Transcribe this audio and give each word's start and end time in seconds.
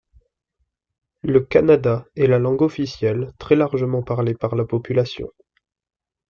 Le 1.21 1.41
kannada 1.41 2.07
est 2.15 2.25
la 2.25 2.39
langue 2.39 2.63
officielle, 2.63 3.33
très 3.37 3.55
largement 3.55 4.01
parlée 4.01 4.33
par 4.33 4.55
la 4.55 4.65
population. 4.65 5.29